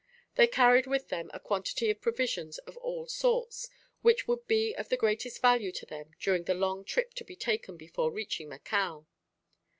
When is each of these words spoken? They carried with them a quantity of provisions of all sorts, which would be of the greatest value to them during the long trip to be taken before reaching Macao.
They 0.33 0.47
carried 0.47 0.87
with 0.87 1.09
them 1.09 1.29
a 1.31 1.39
quantity 1.39 1.91
of 1.91 2.01
provisions 2.01 2.57
of 2.57 2.75
all 2.77 3.05
sorts, 3.05 3.69
which 4.01 4.27
would 4.27 4.47
be 4.47 4.73
of 4.73 4.89
the 4.89 4.97
greatest 4.97 5.39
value 5.43 5.71
to 5.73 5.85
them 5.85 6.15
during 6.19 6.45
the 6.45 6.55
long 6.55 6.83
trip 6.83 7.13
to 7.13 7.23
be 7.23 7.35
taken 7.35 7.77
before 7.77 8.11
reaching 8.11 8.49
Macao. 8.49 9.05